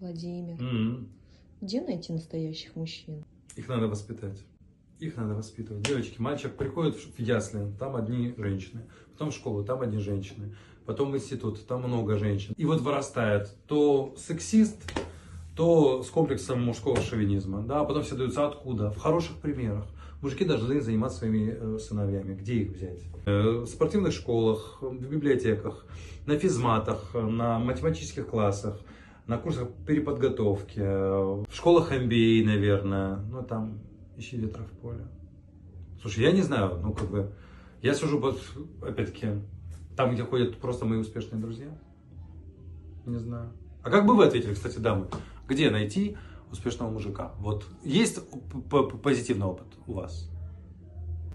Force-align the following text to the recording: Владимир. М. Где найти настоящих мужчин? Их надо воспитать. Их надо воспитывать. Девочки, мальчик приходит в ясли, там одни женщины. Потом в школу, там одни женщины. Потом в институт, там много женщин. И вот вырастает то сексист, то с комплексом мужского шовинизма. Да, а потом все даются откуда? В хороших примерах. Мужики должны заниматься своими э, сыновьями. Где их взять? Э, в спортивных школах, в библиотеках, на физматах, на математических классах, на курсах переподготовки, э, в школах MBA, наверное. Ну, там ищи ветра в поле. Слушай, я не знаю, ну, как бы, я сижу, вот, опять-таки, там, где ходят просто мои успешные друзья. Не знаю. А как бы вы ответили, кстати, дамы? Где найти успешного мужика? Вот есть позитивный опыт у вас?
Владимир. 0.00 0.60
М. 0.60 1.08
Где 1.60 1.80
найти 1.80 2.12
настоящих 2.12 2.76
мужчин? 2.76 3.24
Их 3.56 3.68
надо 3.68 3.88
воспитать. 3.88 4.44
Их 4.98 5.16
надо 5.16 5.34
воспитывать. 5.34 5.82
Девочки, 5.82 6.20
мальчик 6.20 6.54
приходит 6.56 6.96
в 6.96 7.18
ясли, 7.18 7.72
там 7.78 7.96
одни 7.96 8.34
женщины. 8.36 8.82
Потом 9.12 9.30
в 9.30 9.34
школу, 9.34 9.64
там 9.64 9.82
одни 9.82 9.98
женщины. 9.98 10.54
Потом 10.86 11.10
в 11.10 11.16
институт, 11.16 11.66
там 11.66 11.82
много 11.82 12.18
женщин. 12.18 12.54
И 12.56 12.64
вот 12.64 12.80
вырастает 12.80 13.54
то 13.66 14.14
сексист, 14.16 14.76
то 15.54 16.02
с 16.02 16.10
комплексом 16.10 16.62
мужского 16.62 17.00
шовинизма. 17.00 17.62
Да, 17.62 17.80
а 17.80 17.84
потом 17.84 18.04
все 18.04 18.14
даются 18.14 18.46
откуда? 18.46 18.90
В 18.90 18.98
хороших 18.98 19.36
примерах. 19.38 19.86
Мужики 20.22 20.44
должны 20.44 20.80
заниматься 20.80 21.18
своими 21.18 21.54
э, 21.58 21.78
сыновьями. 21.78 22.34
Где 22.34 22.54
их 22.62 22.70
взять? 22.72 23.02
Э, 23.26 23.60
в 23.60 23.66
спортивных 23.66 24.12
школах, 24.12 24.78
в 24.80 24.94
библиотеках, 24.94 25.86
на 26.26 26.38
физматах, 26.38 27.14
на 27.14 27.58
математических 27.58 28.26
классах, 28.26 28.80
на 29.26 29.38
курсах 29.38 29.68
переподготовки, 29.86 30.78
э, 30.78 31.44
в 31.48 31.52
школах 31.52 31.92
MBA, 31.92 32.44
наверное. 32.44 33.16
Ну, 33.30 33.42
там 33.42 33.80
ищи 34.16 34.36
ветра 34.36 34.62
в 34.62 34.70
поле. 34.78 35.06
Слушай, 36.00 36.24
я 36.24 36.32
не 36.32 36.42
знаю, 36.42 36.78
ну, 36.82 36.92
как 36.92 37.10
бы, 37.10 37.32
я 37.82 37.94
сижу, 37.94 38.18
вот, 38.20 38.40
опять-таки, 38.82 39.28
там, 39.96 40.12
где 40.12 40.22
ходят 40.22 40.56
просто 40.58 40.84
мои 40.84 40.98
успешные 40.98 41.40
друзья. 41.40 41.66
Не 43.04 43.18
знаю. 43.18 43.50
А 43.82 43.90
как 43.90 44.06
бы 44.06 44.14
вы 44.14 44.26
ответили, 44.26 44.54
кстати, 44.54 44.78
дамы? 44.78 45.08
Где 45.48 45.70
найти 45.70 46.16
успешного 46.50 46.90
мужика? 46.90 47.32
Вот 47.38 47.64
есть 47.82 48.20
позитивный 49.02 49.46
опыт 49.46 49.66
у 49.86 49.94
вас? 49.94 50.30